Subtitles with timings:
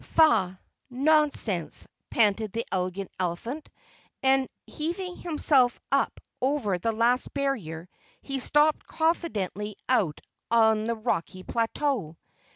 [0.15, 0.55] "Pah!
[0.89, 3.69] nonsense," panted the Elegant Elephant.
[4.23, 7.87] And heaving himself up over the last barrier,
[8.19, 10.19] he stepped confidently out
[10.49, 12.17] on the rocky plateau.